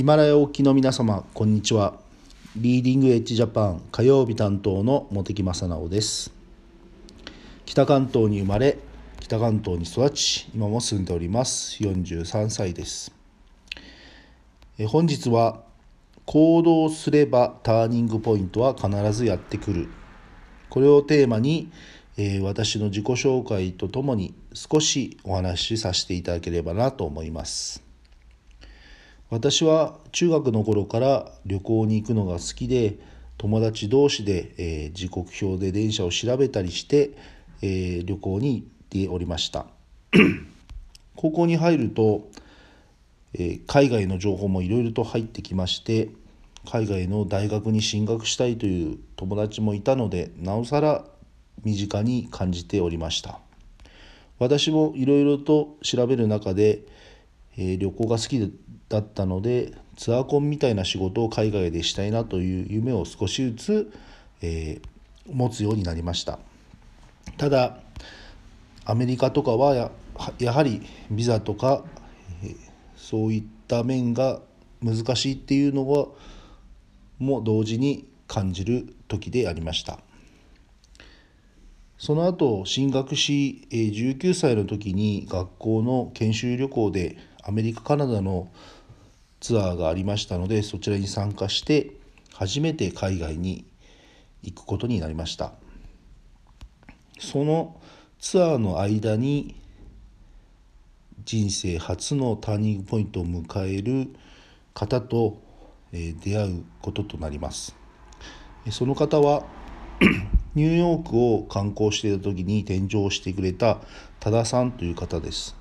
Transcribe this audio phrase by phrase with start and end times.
[0.00, 2.00] ヒマラヤ沖の皆様こんにちは。
[2.56, 6.32] リーディングエッジジャパン火曜日担当の茂木正直です。
[7.66, 8.78] 北関東に生まれ
[9.20, 11.76] 北関東に育ち今も住んでおります。
[11.82, 13.12] 43歳です。
[14.78, 15.64] え本日は
[16.24, 19.90] 行動すればターニングポイントは必ずやってくる。
[20.70, 21.70] これをテーマに、
[22.16, 27.89] えー、私の自己紹介とともに少しお話しさせていただければなと思います。
[29.30, 32.98] 私は中学の頃から旅行に行くのが好きで
[33.38, 37.12] 友達同士で、えー、時刻表で電車を調べたりして、
[37.62, 38.66] えー、旅行に行っ
[39.06, 39.66] ておりました。
[41.14, 42.28] 高校に入ると、
[43.34, 46.08] えー、海外の情報もいろいろと入ってきまして
[46.68, 51.04] 海外の大学に進学したいという友達もいたのでなおさら
[51.62, 53.38] 身近に感じておりました。
[54.40, 56.82] 私もいろいろと調べる中で、
[57.60, 58.52] え、旅行が好き
[58.88, 63.92] だったのでツアーコンみたいな仕事を海外でしたいなという夢を少しずつ、
[64.40, 66.38] えー、持つようになりました。
[67.36, 67.78] ただ
[68.86, 69.90] アメリカとかは
[70.38, 71.84] やはりビザとか、
[72.42, 72.56] えー、
[72.96, 74.40] そういった面が
[74.82, 76.06] 難しいっていうのは
[77.18, 80.00] も同時に感じる時でありました。
[81.98, 88.48] その後進学し19歳の時に学校の研修旅行でアメリカカナダの
[89.40, 91.92] ツアーがありましたのでそちらに参加して
[92.34, 93.64] 初めて海外に
[94.42, 95.52] 行くことになりました。
[97.18, 97.80] その
[98.18, 99.56] ツアーの間に
[101.24, 104.14] 人生初のターニングポイントを迎える
[104.72, 105.40] 方と
[105.92, 107.76] 出会うこととなります。
[108.70, 109.44] その方は
[110.54, 113.78] ニューヨークを観光していた時に転乗してくれた
[114.18, 115.59] 多田さんという方です。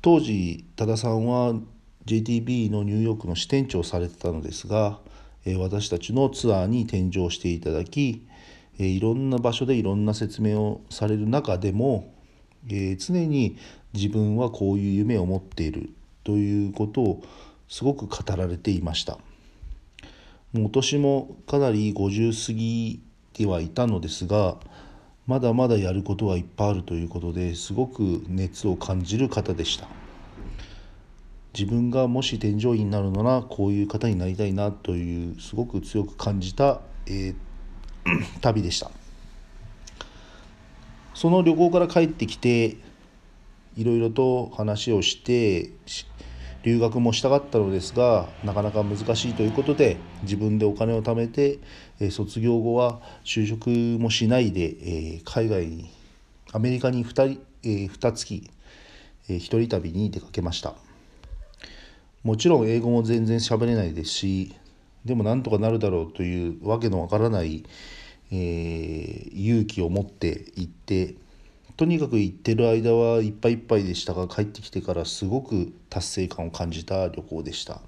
[0.00, 1.54] 当時多田さんは
[2.06, 4.98] JTB のニューヨークの支店長をされてたのですが、
[5.44, 8.24] え私たちのツアーに転乗していただき、
[8.78, 12.12] えいろんな場所でいろんな説明をされる中でも、
[12.70, 13.56] え常に
[13.92, 15.90] 自分はこういう夢を持っている
[16.24, 17.22] ということを
[17.68, 19.18] すごく語られていました。
[20.52, 23.00] もうお年もかなり50過ぎ
[23.34, 24.56] てはいたのですが
[25.28, 29.86] まだまだやることはいっぱいあるということですごく熱を感じる方でした。
[31.52, 37.34] 自分がもし添乗員になるならこういう方になりたいなというすごく強く感じた、えー、
[38.40, 38.90] 旅でした
[41.14, 42.76] その旅行から帰ってきて
[43.76, 45.70] いろいろと話をして
[46.62, 51.58] 留学もしたかったのですがなかなか難しいということで自分でお金を貯めて、
[52.00, 54.76] え卒業後は就職もしないで、
[55.16, 55.90] え海外に
[56.52, 58.42] アメリカに2人、え、2月、
[59.28, 60.74] え、1人旅に出かけました。
[62.24, 64.54] もちろん英語も全然喋れないですし
[65.04, 67.64] でもなんとかなるだろうというわけのわからない、
[68.30, 71.14] えー、勇気を持って行って
[71.78, 77.80] とにかく行ってる間はいっぱいいっぱいでしたが帰ってきてからすごく達成感を感じた旅行でした。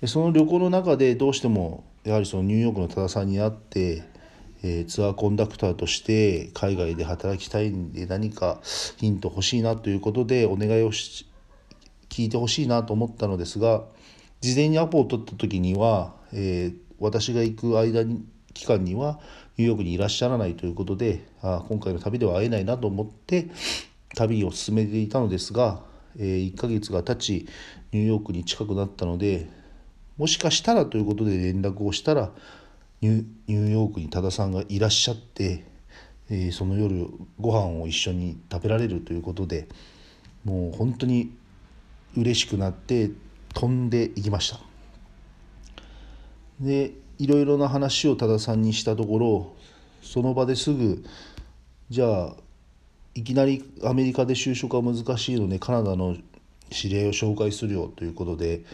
[0.00, 4.02] でその旅行の中でどうしてもやはりそのニューヨークの多田さんに会って、
[4.64, 8.60] えー、ツアーコンダクターとして海外で働きたいんで何か
[8.96, 11.28] ヒント欲しいなということでお願いをし
[12.08, 13.84] 聞いてほしいなと思ったのですが
[14.40, 19.20] 事前にアポを取った時には、えー、私が行く間に期間には
[19.56, 23.48] ニューヨークにいらっしゃらないということであ今回の旅では会えないなと思って
[24.14, 25.80] 旅を進めていたのですが、
[26.18, 27.48] えー、1ヶ月が経ち
[27.92, 29.48] ニューヨークに近くなったので
[30.18, 32.30] もしかしたらということで連絡をしたら
[33.00, 35.64] ニューヨークに多田さんがいらっしゃって、
[36.30, 37.08] えー、その夜
[37.40, 39.66] ご飯を一緒に食べられるということで
[40.44, 41.34] もう本当に
[42.16, 43.10] 嬉しくなって
[43.54, 44.60] 飛んでいきました。
[46.60, 49.54] でいろいろな話を多田さんにしたところ
[50.02, 51.04] その場ですぐ
[51.88, 52.34] じゃあ
[53.14, 56.16] いきなりアメリカで就職は難しいのでカナダの
[56.70, 58.64] 知り合いを紹介するよということで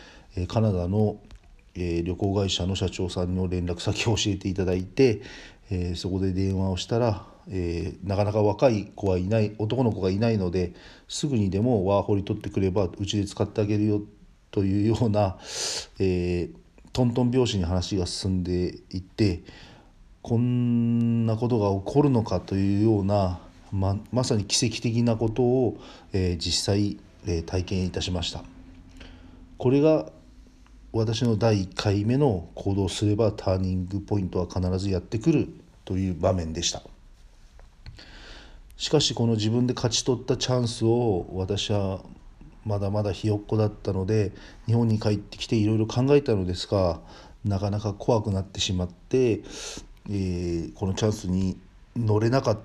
[0.47, 1.18] カナダの
[1.74, 5.21] 旅行会社の社長さんの連絡先を教えていただいて
[5.94, 7.27] そこで電話をしたら、
[8.03, 10.72] なかなか若い子はいない男の子がいないので
[11.06, 14.01] すぐにでもワーホリ取ってくればうちで使ってあげるよ
[14.51, 15.36] というような、
[15.98, 16.67] えー、
[16.98, 19.45] トントン拍子に話が進んでいって
[20.21, 23.39] こんなことが起こるのかというような
[23.71, 25.80] ままさに奇跡的なことを、
[26.12, 28.42] えー、実際、えー、体験いたしました。
[29.59, 30.10] これが
[30.92, 35.48] 私の第1回目の行動すればターニングポイントは必ずやってくる
[35.84, 36.83] という場面でした。
[38.77, 42.01] しかしこの自分で勝ち取ったチャンスを私は
[42.68, 44.32] まだまだひよっこだったので
[44.66, 47.00] 日本に帰ってきていろいろ考えたのですが
[47.44, 51.59] なかなか怖くなってしまって、えー、このチャンスに
[51.97, 52.60] 乗れなかった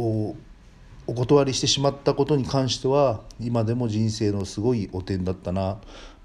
[0.00, 5.78] お断りしてしまったことに関しては今でも人生のすごい汚点だったな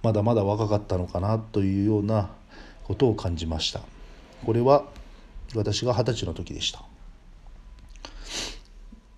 [0.03, 2.29] まだまだ若かったのかなというような
[2.83, 3.79] ことを感じました。
[4.45, 4.83] これは
[5.55, 6.83] 私が二十歳の時でした。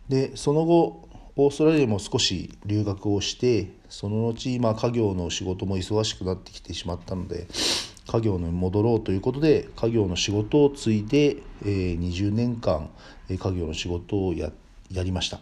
[0.07, 7.47] でその後オーストラリアも少し留学をしてその後、まあ、家業の仕事も忙しくなってきてしまったので
[8.07, 12.89] 家業に戻ろうということで家業の仕事を継いで、えー、20年間
[13.27, 14.51] 家業の仕事をや
[14.91, 15.39] やりました、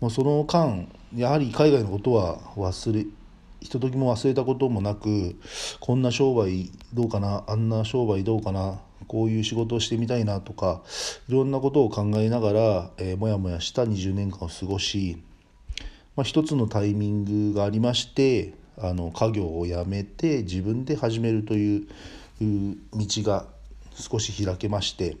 [0.00, 3.06] まあ、その間やはり海外のことは忘れ
[3.62, 5.36] ひとときも忘れたこともなく
[5.80, 10.82] こんな商売どうかなあんな商売どうかなこういう仕事をしてみたいなとか
[11.28, 15.22] いろんなことを考えながら、えー、もやもやした20年間を過ごし、
[16.16, 21.86] まあ、一つのタイミングがありましてあの家業を辞めて自分で始めるという
[22.40, 23.46] 道が
[23.94, 25.16] 少し開けまして、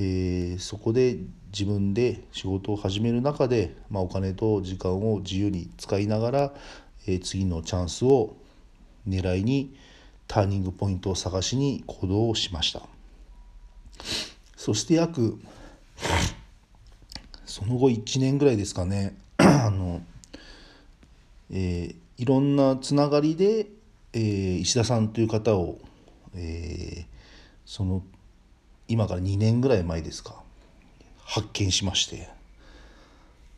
[0.00, 1.18] えー、そこで
[1.52, 6.52] 自分で仕事を始める中で、まあ、お金と時間を自由に使いながら
[7.08, 8.36] え次のチャンスを
[9.08, 9.74] 狙いに
[10.26, 12.82] ターニングポイントを探しに行動をしました。
[14.56, 15.40] そして約
[17.46, 19.16] その後1年ぐらいですかね。
[19.38, 20.02] あの、
[21.50, 23.66] えー、いろんなつながりで、
[24.12, 25.78] えー、石田さんという方を、
[26.34, 27.06] えー、
[27.64, 28.02] その
[28.86, 30.42] 今から2年ぐらい前ですか。
[31.24, 32.28] 発見しまして。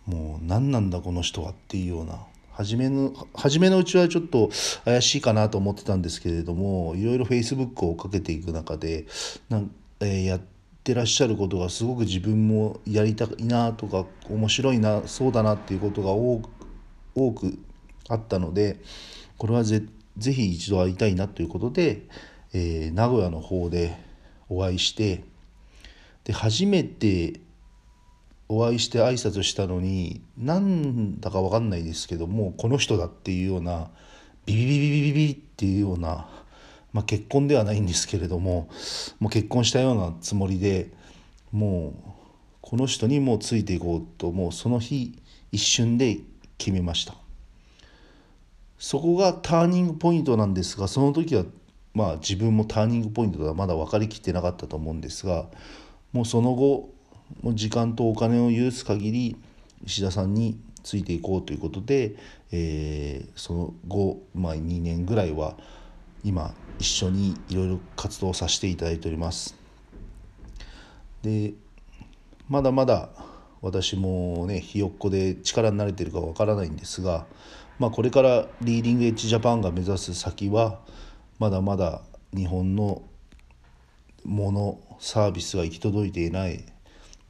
[0.06, 4.50] もう何なんだこの人はっていうような初めの初めのうちはちょっと
[4.84, 9.06] 怪しいかなと思ってたんですけれどもいろいろフェイスブックをかけていく中で
[9.48, 9.70] なん、
[10.00, 10.40] えー、やっ
[10.84, 16.40] てらっしゃることがすごく自分もやりたいなとか面白いなそうだなっていうことが多
[17.32, 17.58] く
[18.08, 18.80] あったので
[19.38, 19.82] これはぜ
[20.18, 22.02] ぜひ一度会いたいなということで、
[22.52, 23.96] えー、名古屋の方で
[24.48, 25.24] お会いして
[26.24, 27.40] で初めて
[28.52, 33.90] お会いして挨拶したのになんだか分かんないですけどもこの人だっていうような
[34.44, 36.28] ビビビビビビビっていうような、
[36.92, 38.68] まあ、結婚ではないんですけれども
[39.20, 40.90] もう結婚したようなつもりで
[41.52, 42.10] もう
[42.60, 45.16] この人にもうついていこうともうその日
[45.52, 46.18] 一瞬で
[46.58, 47.14] 決めました。
[48.80, 51.44] そこがターニングポイントなんですがその時は
[51.94, 55.46] まあ自分もターニングポイントとはまだ分かりきってなかったと思うんですが
[56.12, 56.88] もうその後
[57.42, 59.36] もう時間とお金を許す限り
[59.84, 62.16] 石田さんについていこうということで、
[62.52, 65.56] えー、その後、まあ、2年ぐらいは
[66.24, 69.54] 今一緒にいろいろ活動させていただいております。
[71.22, 71.52] で
[72.48, 73.10] まだまだ
[73.62, 77.26] 私もねひよっこで力になれてるかわからないんですが、
[77.78, 80.80] まあ、これからリーディングエッジジャパンが目指す先は
[81.38, 82.02] まだまだ
[82.34, 83.02] 日本の
[84.24, 86.64] ものサービスが行き届いていない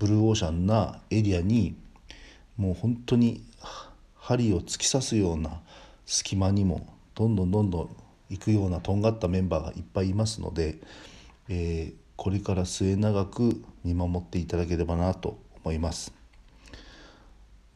[0.01, 1.77] ブルーオーシャンなエリアに
[2.57, 3.45] もう本当に
[4.17, 5.61] 針を突き刺すような
[6.07, 7.97] 隙間にもどんどんどんどん
[8.31, 10.79] 行くようなとんがったメンバーがいっぱいいますので、
[11.49, 16.15] えー、これから末永く見守っていただければなと思います。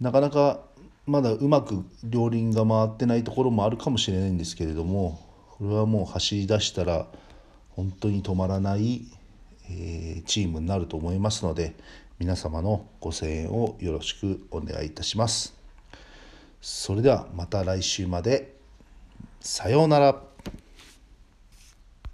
[0.00, 0.61] なかなか
[1.06, 5.21] まだうまく両輪が回ってないところもあるかもしれないんですけれども
[5.59, 7.07] これはもう走り出したら
[7.71, 9.07] 本当に止まらない、
[9.71, 11.75] えー、チームになると思いますので
[12.18, 15.54] 皆様のご声援をよろしくお願いいたします。
[16.61, 18.54] それではまた来週まで。
[19.40, 20.34] さようなら。